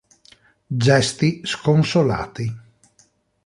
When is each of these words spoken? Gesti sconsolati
Gesti 0.85 1.29
sconsolati 1.45 2.45